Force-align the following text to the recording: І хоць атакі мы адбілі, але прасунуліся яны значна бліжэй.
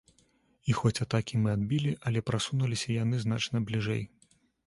І 0.71 0.75
хоць 0.77 0.99
атакі 1.05 1.41
мы 1.43 1.49
адбілі, 1.57 1.91
але 2.11 2.23
прасунуліся 2.29 2.97
яны 3.03 3.15
значна 3.27 3.57
бліжэй. 3.71 4.03